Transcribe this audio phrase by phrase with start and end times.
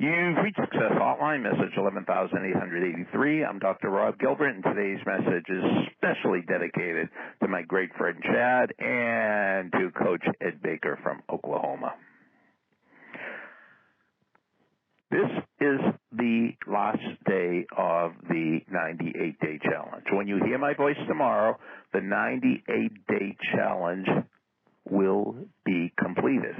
[0.00, 3.44] You've reached Success Hotline, message 11883.
[3.44, 3.90] I'm Dr.
[3.90, 5.62] Rob Gilbert, and today's message is
[5.94, 7.10] specially dedicated
[7.42, 11.92] to my great friend Chad and to Coach Ed Baker from Oklahoma.
[15.10, 15.28] This
[15.60, 15.80] is
[16.12, 20.06] the last day of the 98 day challenge.
[20.12, 21.58] When you hear my voice tomorrow,
[21.92, 24.06] the 98 day challenge
[24.88, 25.34] will
[25.66, 26.56] be completed.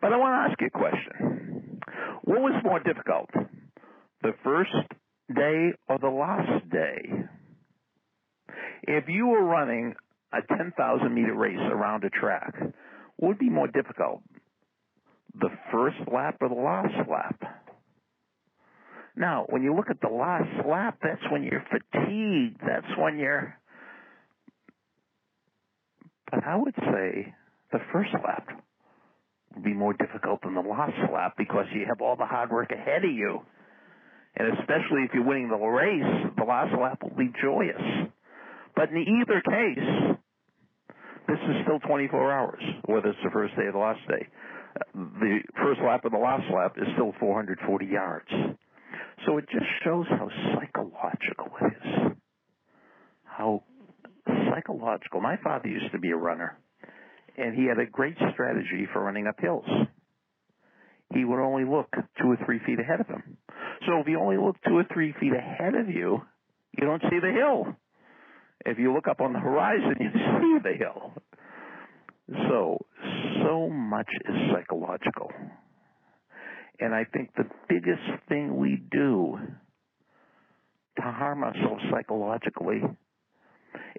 [0.00, 1.43] But I want to ask you a question.
[2.24, 3.28] What was more difficult,
[4.22, 4.72] the first
[5.34, 7.26] day or the last day?
[8.84, 9.94] If you were running
[10.32, 12.54] a 10,000 meter race around a track,
[13.16, 14.22] what would be more difficult,
[15.38, 17.42] the first lap or the last lap?
[19.16, 22.60] Now, when you look at the last lap, that's when you're fatigued.
[22.66, 23.54] That's when you're.
[26.30, 27.34] But I would say
[27.70, 28.48] the first lap
[29.62, 33.04] be more difficult than the last lap because you have all the hard work ahead
[33.04, 33.40] of you.
[34.36, 38.10] And especially if you're winning the race, the last lap will be joyous.
[38.74, 40.16] But in either case,
[41.28, 44.26] this is still 24 hours, whether it's the first day or the last day.
[44.94, 48.28] The first lap and the last lap is still 440 yards.
[49.24, 52.16] So it just shows how psychological it is.
[53.22, 53.62] How
[54.26, 55.20] psychological.
[55.20, 56.58] My father used to be a runner
[57.36, 59.66] and he had a great strategy for running up hills.
[61.12, 63.36] He would only look two or three feet ahead of him.
[63.86, 66.22] So if you only look two or three feet ahead of you,
[66.76, 67.76] you don't see the hill.
[68.64, 70.10] If you look up on the horizon, you
[70.40, 71.12] see the hill.
[72.48, 72.78] So,
[73.44, 75.30] so much is psychological.
[76.80, 79.38] And I think the biggest thing we do
[80.96, 82.82] to harm ourselves psychologically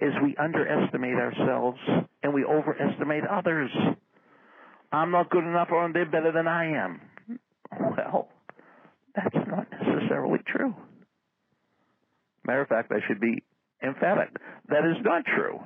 [0.01, 1.79] is we underestimate ourselves
[2.23, 3.71] and we overestimate others.
[4.91, 7.01] I'm not good enough or they're better than I am.
[7.71, 8.29] Well,
[9.15, 10.73] that's not necessarily true.
[12.45, 13.43] Matter of fact, I should be
[13.81, 14.29] emphatic.
[14.69, 15.59] That is not true.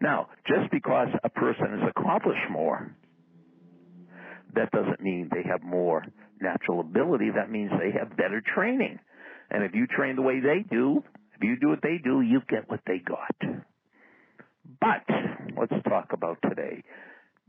[0.00, 2.94] Now, just because a person has accomplished more,
[4.54, 6.04] that doesn't mean they have more
[6.40, 7.30] natural ability.
[7.34, 8.98] That means they have better training.
[9.50, 11.02] And if you train the way they do,
[11.38, 13.36] if you do what they do, you get what they got.
[14.80, 15.04] But
[15.58, 16.82] let's talk about today.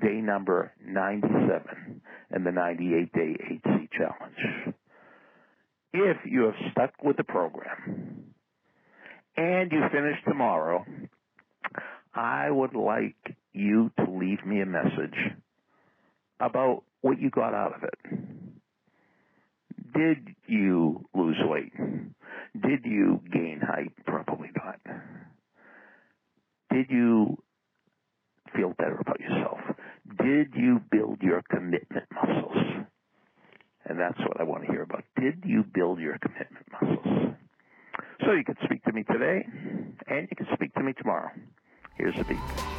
[0.01, 2.01] Day number 97
[2.31, 4.75] and the 98 day HC challenge.
[5.91, 8.33] If you have stuck with the program
[9.35, 10.85] and you finish tomorrow,
[12.13, 15.33] I would like you to leave me a message
[16.39, 17.99] about what you got out of it.
[19.93, 21.73] Did you lose weight?
[22.53, 23.93] Did you gain height?
[24.05, 24.79] Probably not.
[26.71, 27.37] Did you
[28.55, 29.59] feel better about yourself?
[30.17, 32.57] Did you build your commitment muscles?
[33.85, 35.03] And that's what I want to hear about.
[35.19, 37.35] Did you build your commitment muscles?
[38.25, 39.45] So you can speak to me today,
[40.07, 41.31] and you can speak to me tomorrow.
[41.97, 42.78] Here's the beat.